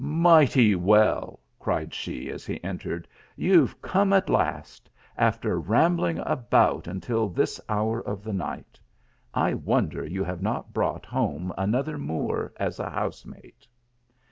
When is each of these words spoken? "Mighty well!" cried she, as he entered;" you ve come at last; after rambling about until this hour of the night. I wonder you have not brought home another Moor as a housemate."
"Mighty 0.31 0.73
well!" 0.73 1.41
cried 1.59 1.93
she, 1.93 2.27
as 2.31 2.43
he 2.47 2.63
entered;" 2.63 3.07
you 3.45 3.67
ve 3.67 3.75
come 3.83 4.13
at 4.13 4.31
last; 4.31 4.89
after 5.15 5.59
rambling 5.59 6.17
about 6.25 6.87
until 6.87 7.29
this 7.29 7.61
hour 7.69 8.01
of 8.01 8.23
the 8.23 8.33
night. 8.33 8.79
I 9.31 9.53
wonder 9.53 10.03
you 10.03 10.23
have 10.23 10.41
not 10.41 10.73
brought 10.73 11.05
home 11.05 11.53
another 11.55 11.99
Moor 11.99 12.51
as 12.57 12.79
a 12.79 12.89
housemate." 12.89 13.67